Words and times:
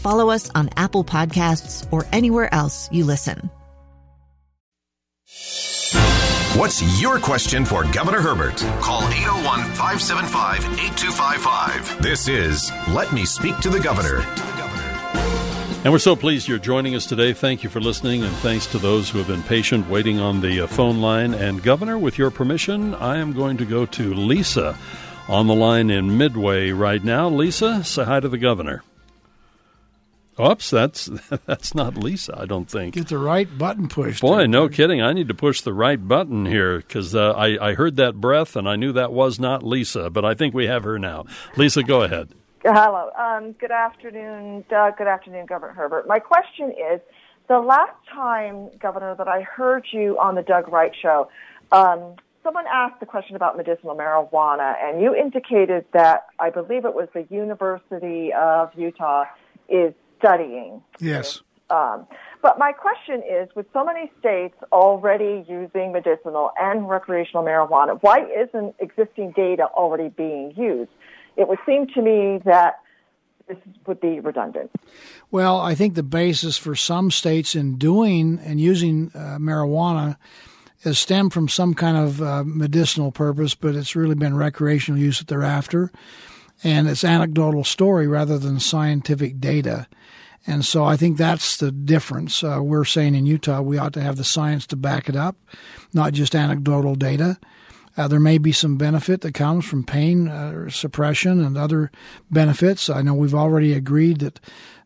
follow 0.00 0.30
us 0.30 0.50
on 0.54 0.70
Apple 0.76 1.04
Podcasts, 1.04 1.86
or 1.92 2.06
anywhere 2.12 2.52
else 2.52 2.88
you 2.90 3.04
listen. 3.04 3.50
What's 6.56 7.00
your 7.00 7.20
question 7.20 7.64
for 7.64 7.84
Governor 7.92 8.20
Herbert? 8.20 8.58
Call 8.80 9.02
801 9.04 9.60
575 9.74 10.64
8255. 10.64 12.02
This 12.02 12.28
is 12.28 12.72
Let 12.88 13.12
Me 13.12 13.24
Speak 13.24 13.56
to 13.60 13.70
the 13.70 13.78
Governor. 13.78 14.24
And 15.82 15.92
we're 15.92 15.98
so 15.98 16.14
pleased 16.14 16.48
you're 16.48 16.58
joining 16.58 16.94
us 16.94 17.06
today. 17.06 17.32
Thank 17.32 17.62
you 17.62 17.70
for 17.70 17.80
listening, 17.80 18.24
and 18.24 18.34
thanks 18.36 18.66
to 18.66 18.78
those 18.78 19.08
who 19.08 19.16
have 19.18 19.28
been 19.28 19.42
patient 19.44 19.88
waiting 19.88 20.20
on 20.20 20.42
the 20.42 20.62
uh, 20.62 20.66
phone 20.66 21.00
line. 21.00 21.32
And, 21.32 21.62
Governor, 21.62 21.96
with 21.96 22.18
your 22.18 22.30
permission, 22.30 22.94
I 22.96 23.16
am 23.16 23.32
going 23.32 23.56
to 23.56 23.64
go 23.64 23.86
to 23.86 24.12
Lisa 24.12 24.76
on 25.28 25.46
the 25.46 25.54
line 25.54 25.88
in 25.88 26.18
Midway 26.18 26.72
right 26.72 27.02
now. 27.02 27.30
Lisa, 27.30 27.82
say 27.84 28.04
hi 28.04 28.20
to 28.20 28.28
the 28.28 28.36
governor. 28.36 28.82
Oops, 30.40 30.70
that's 30.70 31.06
that's 31.46 31.74
not 31.74 31.96
Lisa. 31.96 32.38
I 32.38 32.46
don't 32.46 32.70
think. 32.70 32.94
Get 32.94 33.08
the 33.08 33.18
right 33.18 33.46
button 33.58 33.88
pushed. 33.88 34.20
Boy, 34.20 34.46
no 34.46 34.68
kidding. 34.68 35.02
I 35.02 35.12
need 35.12 35.28
to 35.28 35.34
push 35.34 35.60
the 35.60 35.74
right 35.74 36.06
button 36.06 36.46
here 36.46 36.78
because 36.78 37.14
uh, 37.14 37.32
I 37.32 37.70
I 37.70 37.74
heard 37.74 37.96
that 37.96 38.16
breath 38.16 38.56
and 38.56 38.68
I 38.68 38.76
knew 38.76 38.92
that 38.92 39.12
was 39.12 39.38
not 39.38 39.62
Lisa. 39.62 40.10
But 40.10 40.24
I 40.24 40.34
think 40.34 40.54
we 40.54 40.66
have 40.66 40.84
her 40.84 40.98
now. 40.98 41.26
Lisa, 41.56 41.82
go 41.82 42.02
ahead. 42.02 42.34
Hello. 42.62 43.10
Um, 43.18 43.52
good 43.52 43.70
afternoon, 43.70 44.64
Doug. 44.68 44.98
Good 44.98 45.06
afternoon, 45.06 45.46
Governor 45.46 45.72
Herbert. 45.72 46.06
My 46.06 46.18
question 46.18 46.70
is: 46.70 47.00
the 47.48 47.58
last 47.58 47.96
time, 48.12 48.70
Governor, 48.78 49.14
that 49.16 49.28
I 49.28 49.42
heard 49.42 49.86
you 49.92 50.18
on 50.18 50.34
the 50.34 50.42
Doug 50.42 50.68
Wright 50.68 50.92
Show, 51.00 51.28
um, 51.72 52.16
someone 52.42 52.64
asked 52.72 53.00
the 53.00 53.06
question 53.06 53.36
about 53.36 53.56
medicinal 53.56 53.96
marijuana, 53.96 54.74
and 54.82 55.00
you 55.00 55.14
indicated 55.14 55.84
that 55.92 56.26
I 56.38 56.50
believe 56.50 56.84
it 56.84 56.94
was 56.94 57.08
the 57.14 57.26
University 57.30 58.32
of 58.32 58.70
Utah 58.76 59.24
is 59.68 59.94
studying. 60.20 60.82
Yes. 61.00 61.42
Um, 61.70 62.06
but 62.42 62.58
my 62.58 62.72
question 62.72 63.22
is, 63.28 63.48
with 63.54 63.66
so 63.72 63.84
many 63.84 64.10
states 64.18 64.54
already 64.72 65.44
using 65.48 65.92
medicinal 65.92 66.50
and 66.58 66.88
recreational 66.88 67.44
marijuana, 67.44 67.98
why 68.02 68.26
isn't 68.26 68.74
existing 68.78 69.32
data 69.36 69.64
already 69.74 70.08
being 70.08 70.52
used? 70.56 70.90
It 71.36 71.48
would 71.48 71.58
seem 71.66 71.86
to 71.94 72.02
me 72.02 72.40
that 72.44 72.80
this 73.46 73.58
would 73.86 74.00
be 74.00 74.20
redundant. 74.20 74.70
Well, 75.30 75.60
I 75.60 75.74
think 75.74 75.94
the 75.94 76.02
basis 76.02 76.56
for 76.56 76.74
some 76.74 77.10
states 77.10 77.54
in 77.54 77.76
doing 77.76 78.40
and 78.44 78.60
using 78.60 79.10
uh, 79.14 79.38
marijuana 79.38 80.16
has 80.84 80.98
stemmed 80.98 81.32
from 81.32 81.48
some 81.48 81.74
kind 81.74 81.96
of 81.96 82.22
uh, 82.22 82.42
medicinal 82.44 83.12
purpose, 83.12 83.54
but 83.54 83.74
it's 83.74 83.94
really 83.94 84.14
been 84.14 84.34
recreational 84.34 84.98
use 84.98 85.18
that 85.18 85.28
they're 85.28 85.42
after. 85.42 85.92
And 86.62 86.88
it's 86.88 87.04
anecdotal 87.04 87.64
story 87.64 88.06
rather 88.06 88.38
than 88.38 88.60
scientific 88.60 89.40
data. 89.40 89.86
And 90.46 90.64
so 90.64 90.84
I 90.84 90.96
think 90.96 91.16
that's 91.16 91.56
the 91.56 91.70
difference. 91.70 92.42
Uh, 92.42 92.60
we're 92.62 92.84
saying 92.84 93.14
in 93.14 93.26
Utah 93.26 93.60
we 93.60 93.78
ought 93.78 93.92
to 93.94 94.02
have 94.02 94.16
the 94.16 94.24
science 94.24 94.66
to 94.68 94.76
back 94.76 95.08
it 95.08 95.16
up, 95.16 95.36
not 95.92 96.12
just 96.12 96.34
anecdotal 96.34 96.94
data. 96.94 97.38
Uh, 97.96 98.08
there 98.08 98.20
may 98.20 98.38
be 98.38 98.52
some 98.52 98.76
benefit 98.76 99.20
that 99.20 99.34
comes 99.34 99.64
from 99.64 99.84
pain 99.84 100.28
uh, 100.28 100.70
suppression 100.70 101.44
and 101.44 101.58
other 101.58 101.90
benefits. 102.30 102.88
I 102.88 103.02
know 103.02 103.14
we've 103.14 103.34
already 103.34 103.72
agreed 103.72 104.20
that 104.20 104.40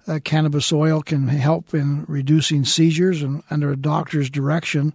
uh, 0.06 0.18
cannabis 0.24 0.72
oil 0.72 1.02
can 1.02 1.28
help 1.28 1.74
in 1.74 2.04
reducing 2.08 2.64
seizures, 2.64 3.22
and 3.22 3.42
under 3.50 3.70
a 3.70 3.76
doctor's 3.76 4.28
direction, 4.28 4.92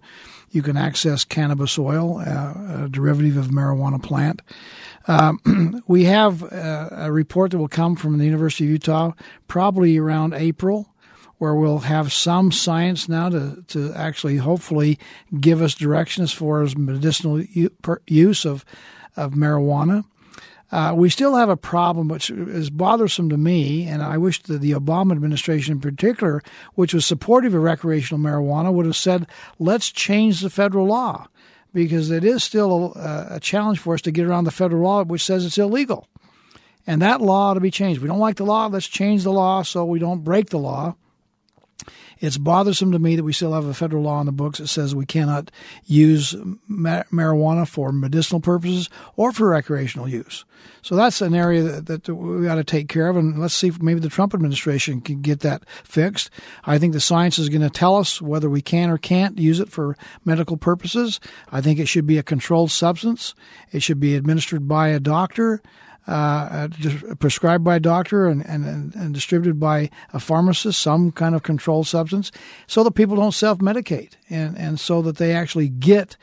you 0.50 0.62
can 0.62 0.76
access 0.76 1.24
cannabis 1.24 1.78
oil, 1.78 2.18
uh, 2.18 2.84
a 2.84 2.88
derivative 2.88 3.36
of 3.36 3.46
marijuana 3.46 4.02
plant. 4.02 4.42
Um, 5.06 5.82
we 5.86 6.04
have 6.04 6.42
a, 6.42 6.88
a 6.92 7.12
report 7.12 7.50
that 7.50 7.58
will 7.58 7.68
come 7.68 7.96
from 7.96 8.18
the 8.18 8.24
University 8.24 8.64
of 8.64 8.70
Utah 8.70 9.12
probably 9.48 9.98
around 9.98 10.34
April 10.34 10.90
where 11.40 11.54
we'll 11.54 11.78
have 11.78 12.12
some 12.12 12.52
science 12.52 13.08
now 13.08 13.30
to, 13.30 13.64
to 13.66 13.90
actually 13.94 14.36
hopefully 14.36 14.98
give 15.40 15.62
us 15.62 15.74
direction 15.74 16.22
as 16.22 16.34
far 16.34 16.62
as 16.62 16.76
medicinal 16.76 17.42
use 18.06 18.44
of, 18.44 18.62
of 19.16 19.32
marijuana. 19.32 20.04
Uh, 20.70 20.92
we 20.94 21.08
still 21.08 21.36
have 21.36 21.48
a 21.48 21.56
problem 21.56 22.08
which 22.08 22.28
is 22.28 22.68
bothersome 22.68 23.30
to 23.30 23.38
me, 23.38 23.86
and 23.86 24.02
I 24.02 24.18
wish 24.18 24.42
that 24.42 24.60
the 24.60 24.72
Obama 24.72 25.12
administration 25.12 25.72
in 25.72 25.80
particular, 25.80 26.42
which 26.74 26.92
was 26.92 27.06
supportive 27.06 27.54
of 27.54 27.62
recreational 27.62 28.20
marijuana, 28.20 28.70
would 28.70 28.84
have 28.84 28.94
said, 28.94 29.26
let's 29.58 29.90
change 29.90 30.40
the 30.40 30.50
federal 30.50 30.86
law 30.86 31.26
because 31.72 32.10
it 32.10 32.24
is 32.24 32.42
still 32.42 32.92
a, 32.94 33.36
a 33.36 33.40
challenge 33.40 33.78
for 33.78 33.94
us 33.94 34.02
to 34.02 34.10
get 34.10 34.26
around 34.26 34.44
the 34.44 34.50
federal 34.50 34.82
law, 34.82 35.04
which 35.04 35.24
says 35.24 35.44
it's 35.44 35.58
illegal. 35.58 36.08
And 36.86 37.02
that 37.02 37.20
law 37.20 37.50
ought 37.50 37.54
to 37.54 37.60
be 37.60 37.70
changed. 37.70 38.00
We 38.00 38.08
don't 38.08 38.18
like 38.18 38.36
the 38.36 38.44
law, 38.44 38.66
let's 38.66 38.88
change 38.88 39.22
the 39.22 39.32
law 39.32 39.62
so 39.62 39.84
we 39.84 39.98
don't 39.98 40.24
break 40.24 40.50
the 40.50 40.58
law. 40.58 40.96
It's 42.18 42.38
bothersome 42.38 42.92
to 42.92 42.98
me 42.98 43.16
that 43.16 43.24
we 43.24 43.32
still 43.32 43.52
have 43.52 43.64
a 43.64 43.74
federal 43.74 44.02
law 44.02 44.16
on 44.16 44.26
the 44.26 44.32
books 44.32 44.58
that 44.58 44.68
says 44.68 44.94
we 44.94 45.06
cannot 45.06 45.50
use 45.84 46.34
ma- 46.68 47.04
marijuana 47.12 47.66
for 47.66 47.92
medicinal 47.92 48.40
purposes 48.40 48.90
or 49.16 49.32
for 49.32 49.50
recreational 49.50 50.08
use. 50.08 50.44
So 50.82 50.96
that's 50.96 51.20
an 51.20 51.34
area 51.34 51.62
that, 51.62 52.04
that 52.04 52.14
we 52.14 52.46
got 52.46 52.56
to 52.56 52.64
take 52.64 52.88
care 52.88 53.08
of, 53.08 53.16
and 53.16 53.38
let's 53.38 53.54
see 53.54 53.68
if 53.68 53.80
maybe 53.82 54.00
the 54.00 54.08
Trump 54.08 54.34
administration 54.34 55.00
can 55.00 55.20
get 55.20 55.40
that 55.40 55.68
fixed. 55.84 56.30
I 56.64 56.78
think 56.78 56.92
the 56.92 57.00
science 57.00 57.38
is 57.38 57.48
going 57.48 57.62
to 57.62 57.70
tell 57.70 57.96
us 57.96 58.20
whether 58.20 58.48
we 58.48 58.62
can 58.62 58.90
or 58.90 58.98
can't 58.98 59.38
use 59.38 59.60
it 59.60 59.70
for 59.70 59.96
medical 60.24 60.56
purposes. 60.56 61.20
I 61.50 61.60
think 61.60 61.78
it 61.78 61.86
should 61.86 62.06
be 62.06 62.18
a 62.18 62.22
controlled 62.22 62.70
substance. 62.70 63.34
It 63.72 63.82
should 63.82 64.00
be 64.00 64.16
administered 64.16 64.68
by 64.68 64.88
a 64.88 65.00
doctor 65.00 65.62
uh, 66.10 66.68
prescribed 67.20 67.62
by 67.62 67.76
a 67.76 67.80
doctor 67.80 68.26
and, 68.26 68.44
and, 68.44 68.94
and 68.94 69.14
distributed 69.14 69.60
by 69.60 69.88
a 70.12 70.18
pharmacist, 70.18 70.80
some 70.80 71.12
kind 71.12 71.36
of 71.36 71.44
controlled 71.44 71.86
substance, 71.86 72.32
so 72.66 72.82
that 72.82 72.92
people 72.92 73.16
don't 73.16 73.32
self 73.32 73.58
medicate 73.58 74.14
and, 74.28 74.58
and 74.58 74.80
so 74.80 75.02
that 75.02 75.18
they 75.18 75.32
actually 75.32 75.68
get 75.68 76.16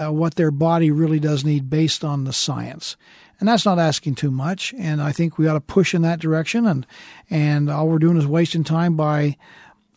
uh, 0.00 0.12
what 0.12 0.36
their 0.36 0.52
body 0.52 0.90
really 0.90 1.18
does 1.18 1.44
need 1.44 1.68
based 1.68 2.04
on 2.04 2.24
the 2.24 2.32
science. 2.32 2.96
And 3.40 3.48
that's 3.48 3.66
not 3.66 3.80
asking 3.80 4.14
too 4.14 4.30
much. 4.30 4.72
And 4.78 5.02
I 5.02 5.10
think 5.10 5.36
we 5.36 5.48
ought 5.48 5.54
to 5.54 5.60
push 5.60 5.92
in 5.92 6.02
that 6.02 6.20
direction. 6.20 6.64
And, 6.64 6.86
and 7.28 7.68
all 7.68 7.88
we're 7.88 7.98
doing 7.98 8.16
is 8.16 8.26
wasting 8.26 8.62
time 8.62 8.94
by 8.94 9.36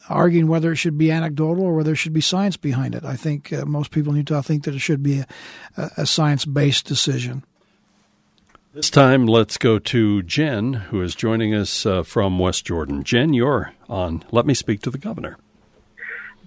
arguing 0.09 0.47
whether 0.47 0.71
it 0.71 0.77
should 0.77 0.97
be 0.97 1.11
anecdotal 1.11 1.63
or 1.63 1.75
whether 1.75 1.89
there 1.89 1.95
should 1.95 2.13
be 2.13 2.21
science 2.21 2.57
behind 2.57 2.95
it. 2.95 3.05
I 3.05 3.15
think 3.15 3.53
uh, 3.53 3.65
most 3.65 3.91
people 3.91 4.11
in 4.13 4.17
Utah 4.17 4.41
think 4.41 4.63
that 4.63 4.73
it 4.73 4.79
should 4.79 5.03
be 5.03 5.19
a, 5.19 5.27
a 5.97 6.05
science 6.07 6.45
based 6.45 6.87
decision. 6.87 7.43
This 8.75 8.89
time, 8.89 9.25
let's 9.25 9.57
go 9.57 9.79
to 9.79 10.21
Jen, 10.23 10.73
who 10.73 11.01
is 11.01 11.15
joining 11.15 11.55
us 11.55 11.85
uh, 11.85 12.03
from 12.03 12.37
West 12.39 12.65
Jordan. 12.65 13.05
Jen, 13.05 13.33
you're 13.33 13.71
on. 13.87 14.25
Let 14.33 14.45
me 14.45 14.53
speak 14.53 14.81
to 14.81 14.89
the 14.89 14.97
governor. 14.97 15.37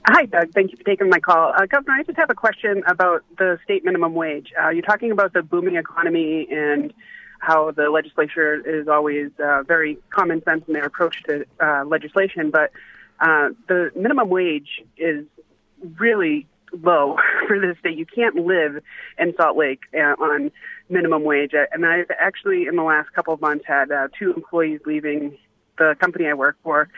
Hi, 0.06 0.26
Doug. 0.26 0.50
Thank 0.52 0.72
you 0.72 0.76
for 0.76 0.84
taking 0.84 1.08
my 1.08 1.20
call. 1.20 1.54
Uh, 1.56 1.64
governor, 1.64 1.94
I 1.94 2.02
just 2.02 2.18
have 2.18 2.28
a 2.28 2.34
question 2.34 2.82
about 2.86 3.24
the 3.38 3.58
state 3.64 3.82
minimum 3.82 4.12
wage. 4.12 4.52
Uh, 4.62 4.68
you're 4.68 4.82
talking 4.82 5.10
about 5.10 5.32
the 5.32 5.40
booming 5.40 5.76
economy 5.76 6.46
and 6.50 6.92
how 7.38 7.70
the 7.70 7.88
legislature 7.88 8.56
is 8.56 8.88
always 8.88 9.30
uh, 9.42 9.62
very 9.62 9.96
common 10.10 10.42
sense 10.44 10.64
in 10.68 10.74
their 10.74 10.84
approach 10.84 11.22
to 11.28 11.46
uh, 11.62 11.86
legislation, 11.86 12.50
but 12.50 12.72
uh, 13.20 13.48
the 13.68 13.90
minimum 13.96 14.28
wage 14.28 14.82
is 14.98 15.24
really 15.98 16.46
low 16.72 17.16
for 17.46 17.58
this 17.58 17.78
state. 17.78 17.96
You 17.96 18.04
can't 18.04 18.36
live 18.36 18.82
in 19.18 19.34
Salt 19.38 19.56
Lake 19.56 19.80
uh, 19.94 20.22
on 20.22 20.50
minimum 20.88 21.24
wage. 21.24 21.52
And 21.72 21.84
I've 21.84 22.10
actually, 22.18 22.66
in 22.66 22.76
the 22.76 22.82
last 22.82 23.12
couple 23.12 23.34
of 23.34 23.40
months, 23.40 23.64
had 23.66 23.90
uh, 23.90 24.08
two 24.18 24.32
employees 24.32 24.80
leaving 24.86 25.36
the 25.78 25.94
company 26.00 26.26
I 26.26 26.34
work 26.34 26.56
for, 26.62 26.88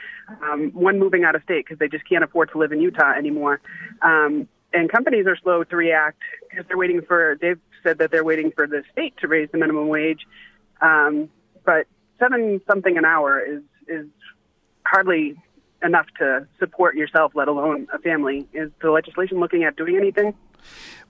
um, 0.42 0.70
one 0.72 0.98
moving 0.98 1.25
out 1.25 1.34
of 1.34 1.42
state 1.42 1.64
because 1.66 1.78
they 1.78 1.88
just 1.88 2.08
can't 2.08 2.25
afford 2.25 2.50
to 2.52 2.58
live 2.58 2.72
in 2.72 2.81
Utah 2.81 3.12
anymore. 3.12 3.60
Um, 4.02 4.48
and 4.72 4.90
companies 4.90 5.26
are 5.26 5.37
slow 5.37 5.64
to 5.64 5.76
react 5.76 6.22
because 6.48 6.66
they're 6.66 6.78
waiting 6.78 7.02
for. 7.02 7.37
They've 7.40 7.60
said 7.82 7.98
that 7.98 8.10
they're 8.10 8.25
waiting 8.25 8.52
for 8.52 8.66
the 8.66 8.82
state 8.92 9.14
to 9.19 9.28
raise 9.28 9.48
the 9.50 9.58
minimum 9.58 9.88
wage, 9.88 10.26
um, 10.81 11.28
but 11.64 11.86
seven 12.19 12.60
something 12.66 12.96
an 12.96 13.04
hour 13.04 13.40
is 13.40 13.62
is 13.88 14.06
hardly 14.86 15.36
enough 15.82 16.06
to 16.19 16.46
support 16.58 16.94
yourself, 16.94 17.32
let 17.34 17.48
alone 17.48 17.88
a 17.93 17.98
family. 17.98 18.46
Is 18.52 18.70
the 18.81 18.90
legislation 18.90 19.40
looking 19.40 19.64
at 19.64 19.76
doing 19.76 19.96
anything? 19.96 20.34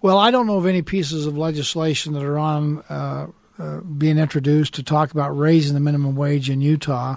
Well, 0.02 0.18
I 0.18 0.30
don't 0.30 0.46
know 0.46 0.56
of 0.56 0.66
any 0.66 0.82
pieces 0.82 1.26
of 1.26 1.36
legislation 1.36 2.14
that 2.14 2.22
are 2.22 2.38
on 2.38 2.82
uh, 2.88 3.26
uh, 3.58 3.80
being 3.80 4.18
introduced 4.18 4.74
to 4.74 4.82
talk 4.82 5.10
about 5.10 5.36
raising 5.36 5.74
the 5.74 5.80
minimum 5.80 6.16
wage 6.16 6.48
in 6.48 6.60
Utah. 6.60 7.16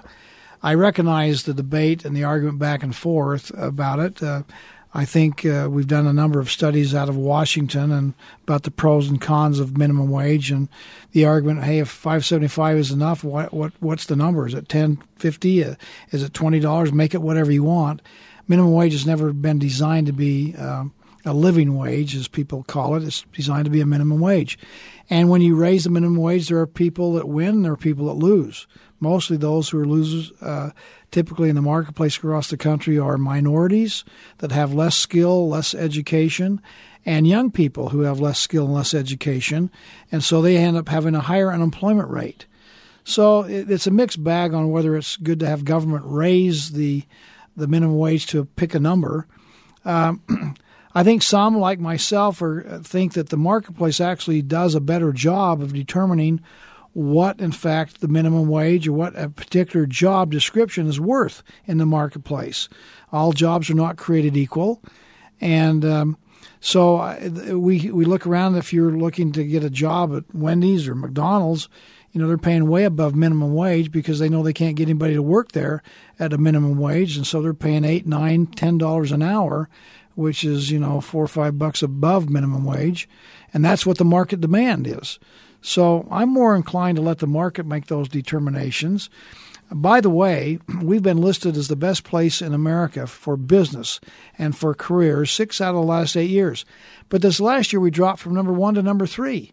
I 0.62 0.74
recognize 0.74 1.42
the 1.42 1.54
debate 1.54 2.04
and 2.04 2.16
the 2.16 2.24
argument 2.24 2.58
back 2.58 2.82
and 2.82 2.94
forth 2.94 3.50
about 3.56 3.98
it. 4.00 4.22
Uh, 4.22 4.42
I 4.96 5.04
think 5.04 5.44
uh, 5.44 5.68
we've 5.70 5.88
done 5.88 6.06
a 6.06 6.12
number 6.12 6.38
of 6.38 6.50
studies 6.50 6.94
out 6.94 7.08
of 7.08 7.16
Washington 7.16 7.90
and 7.90 8.14
about 8.44 8.62
the 8.62 8.70
pros 8.70 9.08
and 9.08 9.20
cons 9.20 9.58
of 9.58 9.76
minimum 9.76 10.08
wage 10.08 10.52
and 10.52 10.68
the 11.10 11.24
argument. 11.24 11.64
Hey, 11.64 11.80
if 11.80 11.88
five 11.88 12.24
seventy 12.24 12.46
five 12.46 12.76
is 12.76 12.92
enough, 12.92 13.24
what 13.24 13.52
what 13.52 13.72
what's 13.80 14.06
the 14.06 14.14
number? 14.14 14.46
Is 14.46 14.54
it 14.54 14.68
ten 14.68 15.02
fifty? 15.16 15.62
Is 15.62 16.22
it 16.22 16.32
twenty 16.32 16.60
dollars? 16.60 16.92
Make 16.92 17.12
it 17.12 17.22
whatever 17.22 17.50
you 17.50 17.64
want. 17.64 18.02
Minimum 18.46 18.72
wage 18.72 18.92
has 18.92 19.06
never 19.06 19.32
been 19.32 19.58
designed 19.58 20.06
to 20.06 20.12
be 20.12 20.54
um, 20.56 20.92
a 21.24 21.32
living 21.32 21.76
wage, 21.76 22.14
as 22.14 22.28
people 22.28 22.62
call 22.64 22.96
it. 22.96 23.02
It's 23.02 23.24
designed 23.32 23.64
to 23.64 23.70
be 23.70 23.80
a 23.80 23.86
minimum 23.86 24.20
wage. 24.20 24.58
And 25.10 25.28
when 25.28 25.42
you 25.42 25.56
raise 25.56 25.84
the 25.84 25.90
minimum 25.90 26.16
wage, 26.18 26.48
there 26.48 26.58
are 26.58 26.66
people 26.66 27.14
that 27.14 27.28
win, 27.28 27.62
there 27.62 27.72
are 27.72 27.76
people 27.76 28.06
that 28.06 28.14
lose. 28.14 28.66
Mostly 29.00 29.36
those 29.36 29.68
who 29.68 29.80
are 29.80 29.86
losers, 29.86 30.32
uh, 30.40 30.70
typically 31.10 31.48
in 31.48 31.56
the 31.56 31.62
marketplace 31.62 32.16
across 32.16 32.48
the 32.48 32.56
country, 32.56 32.98
are 32.98 33.18
minorities 33.18 34.04
that 34.38 34.52
have 34.52 34.72
less 34.72 34.96
skill, 34.96 35.48
less 35.48 35.74
education, 35.74 36.60
and 37.04 37.26
young 37.26 37.50
people 37.50 37.90
who 37.90 38.00
have 38.00 38.20
less 38.20 38.38
skill 38.38 38.64
and 38.64 38.74
less 38.74 38.94
education. 38.94 39.70
And 40.10 40.24
so 40.24 40.40
they 40.40 40.56
end 40.56 40.76
up 40.76 40.88
having 40.88 41.14
a 41.14 41.20
higher 41.20 41.52
unemployment 41.52 42.08
rate. 42.08 42.46
So 43.04 43.42
it's 43.42 43.86
a 43.86 43.90
mixed 43.90 44.24
bag 44.24 44.54
on 44.54 44.70
whether 44.70 44.96
it's 44.96 45.18
good 45.18 45.40
to 45.40 45.46
have 45.46 45.64
government 45.64 46.04
raise 46.06 46.72
the 46.72 47.04
the 47.56 47.68
minimum 47.68 47.98
wage 47.98 48.26
to 48.26 48.46
pick 48.56 48.74
a 48.74 48.80
number. 48.80 49.28
Um, 49.84 50.22
I 50.94 51.02
think 51.02 51.22
some, 51.22 51.58
like 51.58 51.80
myself, 51.80 52.40
are, 52.40 52.66
uh, 52.66 52.78
think 52.78 53.14
that 53.14 53.30
the 53.30 53.36
marketplace 53.36 54.00
actually 54.00 54.42
does 54.42 54.74
a 54.74 54.80
better 54.80 55.12
job 55.12 55.60
of 55.60 55.72
determining 55.72 56.40
what, 56.92 57.40
in 57.40 57.50
fact, 57.50 58.00
the 58.00 58.08
minimum 58.08 58.46
wage 58.46 58.86
or 58.86 58.92
what 58.92 59.18
a 59.18 59.28
particular 59.28 59.84
job 59.84 60.30
description 60.30 60.86
is 60.86 61.00
worth 61.00 61.42
in 61.66 61.78
the 61.78 61.86
marketplace. 61.86 62.68
All 63.12 63.32
jobs 63.32 63.68
are 63.68 63.74
not 63.74 63.96
created 63.96 64.36
equal, 64.36 64.80
and 65.40 65.84
um, 65.84 66.16
so 66.60 66.98
uh, 66.98 67.30
we 67.58 67.90
we 67.90 68.04
look 68.04 68.26
around. 68.26 68.54
If 68.54 68.72
you're 68.72 68.92
looking 68.92 69.32
to 69.32 69.44
get 69.44 69.64
a 69.64 69.70
job 69.70 70.14
at 70.14 70.32
Wendy's 70.32 70.86
or 70.86 70.94
McDonald's, 70.94 71.68
you 72.12 72.20
know 72.20 72.28
they're 72.28 72.38
paying 72.38 72.68
way 72.68 72.84
above 72.84 73.16
minimum 73.16 73.54
wage 73.54 73.90
because 73.90 74.20
they 74.20 74.28
know 74.28 74.44
they 74.44 74.52
can't 74.52 74.76
get 74.76 74.84
anybody 74.84 75.14
to 75.14 75.22
work 75.22 75.50
there 75.50 75.82
at 76.20 76.32
a 76.32 76.38
minimum 76.38 76.78
wage, 76.78 77.16
and 77.16 77.26
so 77.26 77.42
they're 77.42 77.54
paying 77.54 77.84
eight, 77.84 78.06
nine, 78.06 78.46
ten 78.46 78.78
dollars 78.78 79.10
an 79.10 79.22
hour 79.22 79.68
which 80.14 80.44
is, 80.44 80.70
you 80.70 80.78
know, 80.78 81.00
four 81.00 81.24
or 81.24 81.28
five 81.28 81.58
bucks 81.58 81.82
above 81.82 82.30
minimum 82.30 82.64
wage. 82.64 83.08
And 83.52 83.64
that's 83.64 83.86
what 83.86 83.98
the 83.98 84.04
market 84.04 84.40
demand 84.40 84.86
is. 84.86 85.18
So 85.60 86.06
I'm 86.10 86.28
more 86.28 86.54
inclined 86.54 86.96
to 86.96 87.02
let 87.02 87.18
the 87.18 87.26
market 87.26 87.66
make 87.66 87.86
those 87.86 88.08
determinations. 88.08 89.08
By 89.70 90.00
the 90.00 90.10
way, 90.10 90.58
we've 90.82 91.02
been 91.02 91.18
listed 91.18 91.56
as 91.56 91.68
the 91.68 91.76
best 91.76 92.04
place 92.04 92.42
in 92.42 92.52
America 92.52 93.06
for 93.06 93.36
business 93.36 94.00
and 94.38 94.56
for 94.56 94.74
careers 94.74 95.30
six 95.30 95.60
out 95.60 95.70
of 95.70 95.76
the 95.76 95.82
last 95.82 96.16
eight 96.16 96.30
years. 96.30 96.64
But 97.08 97.22
this 97.22 97.40
last 97.40 97.72
year, 97.72 97.80
we 97.80 97.90
dropped 97.90 98.20
from 98.20 98.34
number 98.34 98.52
one 98.52 98.74
to 98.74 98.82
number 98.82 99.06
three. 99.06 99.52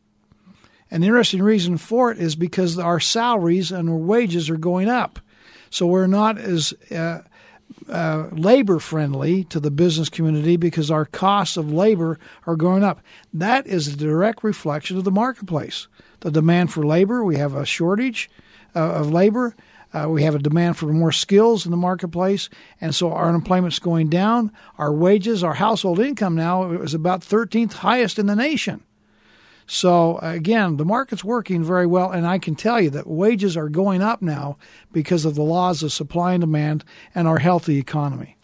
And 0.91 1.01
the 1.01 1.07
interesting 1.07 1.41
reason 1.41 1.77
for 1.77 2.11
it 2.11 2.19
is 2.19 2.35
because 2.35 2.77
our 2.77 2.99
salaries 2.99 3.71
and 3.71 3.89
our 3.89 3.95
wages 3.95 4.49
are 4.49 4.57
going 4.57 4.89
up. 4.89 5.19
So 5.69 5.87
we're 5.87 6.07
not 6.07 6.37
as 6.37 6.73
uh, 6.91 7.21
uh, 7.89 8.27
labor 8.31 8.79
friendly 8.79 9.43
to 9.45 9.59
the 9.59 9.71
business 9.71 10.09
community 10.09 10.57
because 10.57 10.91
our 10.91 11.05
costs 11.05 11.57
of 11.57 11.71
labor 11.71 12.19
are 12.45 12.55
going 12.55 12.83
up. 12.83 13.01
That 13.33 13.67
is 13.67 13.87
a 13.87 13.95
direct 13.95 14.43
reflection 14.43 14.97
of 14.97 15.03
the 15.03 15.11
marketplace. 15.11 15.87
The 16.21 16.31
demand 16.31 16.71
for 16.71 16.85
labor, 16.85 17.23
we 17.23 17.37
have 17.37 17.55
a 17.55 17.65
shortage 17.65 18.29
uh, 18.75 18.79
of 18.79 19.11
labor. 19.11 19.55
Uh, 19.93 20.07
we 20.07 20.23
have 20.23 20.35
a 20.35 20.39
demand 20.39 20.77
for 20.77 20.85
more 20.87 21.11
skills 21.11 21.65
in 21.65 21.71
the 21.71 21.77
marketplace, 21.77 22.49
and 22.79 22.95
so 22.95 23.11
our 23.11 23.27
unemployment's 23.27 23.79
going 23.79 24.09
down. 24.09 24.51
Our 24.77 24.93
wages, 24.93 25.43
our 25.43 25.55
household 25.55 25.99
income 25.99 26.35
now 26.35 26.71
is 26.71 26.93
about 26.93 27.21
13th 27.21 27.73
highest 27.73 28.17
in 28.17 28.27
the 28.27 28.35
nation. 28.35 28.83
So 29.73 30.17
again, 30.17 30.75
the 30.75 30.83
market's 30.83 31.23
working 31.23 31.63
very 31.63 31.85
well, 31.85 32.11
and 32.11 32.27
I 32.27 32.39
can 32.39 32.55
tell 32.55 32.81
you 32.81 32.89
that 32.89 33.07
wages 33.07 33.55
are 33.55 33.69
going 33.69 34.01
up 34.01 34.21
now 34.21 34.57
because 34.91 35.23
of 35.23 35.35
the 35.35 35.43
laws 35.43 35.81
of 35.81 35.93
supply 35.93 36.33
and 36.33 36.41
demand 36.41 36.83
and 37.15 37.25
our 37.25 37.39
healthy 37.39 37.77
economy. 37.77 38.35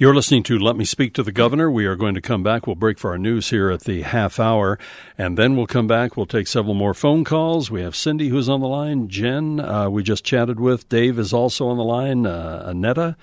You're 0.00 0.14
listening 0.14 0.44
to 0.44 0.60
Let 0.60 0.76
Me 0.76 0.84
Speak 0.84 1.12
to 1.14 1.24
the 1.24 1.32
Governor. 1.32 1.68
We 1.68 1.84
are 1.84 1.96
going 1.96 2.14
to 2.14 2.20
come 2.20 2.44
back. 2.44 2.68
We'll 2.68 2.76
break 2.76 3.00
for 3.00 3.10
our 3.10 3.18
news 3.18 3.50
here 3.50 3.68
at 3.68 3.80
the 3.80 4.02
half 4.02 4.38
hour, 4.38 4.78
and 5.18 5.36
then 5.36 5.56
we'll 5.56 5.66
come 5.66 5.88
back. 5.88 6.16
We'll 6.16 6.24
take 6.24 6.46
several 6.46 6.74
more 6.74 6.94
phone 6.94 7.24
calls. 7.24 7.68
We 7.68 7.82
have 7.82 7.96
Cindy 7.96 8.28
who's 8.28 8.48
on 8.48 8.60
the 8.60 8.68
line. 8.68 9.08
Jen, 9.08 9.58
uh, 9.58 9.90
we 9.90 10.04
just 10.04 10.22
chatted 10.22 10.60
with. 10.60 10.88
Dave 10.88 11.18
is 11.18 11.32
also 11.32 11.66
on 11.66 11.78
the 11.78 11.82
line. 11.82 12.26
Uh, 12.26 13.14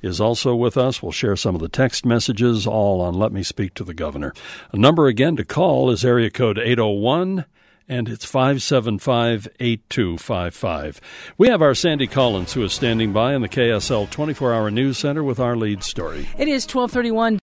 is 0.00 0.22
also 0.22 0.54
with 0.54 0.78
us. 0.78 1.02
We'll 1.02 1.12
share 1.12 1.36
some 1.36 1.54
of 1.54 1.60
the 1.60 1.68
text 1.68 2.06
messages, 2.06 2.66
all 2.66 3.02
on 3.02 3.12
Let 3.12 3.32
Me 3.32 3.42
Speak 3.42 3.74
to 3.74 3.84
the 3.84 3.92
Governor. 3.92 4.32
A 4.72 4.78
number 4.78 5.08
again 5.08 5.36
to 5.36 5.44
call 5.44 5.90
is 5.90 6.02
area 6.02 6.30
code 6.30 6.56
801 6.56 7.44
and 7.88 8.08
it's 8.08 8.24
575 8.24 9.48
8255. 9.60 11.00
We 11.38 11.48
have 11.48 11.62
our 11.62 11.74
Sandy 11.74 12.06
Collins 12.06 12.52
who 12.52 12.62
is 12.62 12.72
standing 12.72 13.12
by 13.12 13.34
in 13.34 13.42
the 13.42 13.48
KSL 13.48 14.10
24 14.10 14.54
hour 14.54 14.70
news 14.70 14.98
center 14.98 15.22
with 15.22 15.40
our 15.40 15.56
lead 15.56 15.82
story. 15.82 16.28
It 16.38 16.48
is 16.48 16.64
1231. 16.64 17.40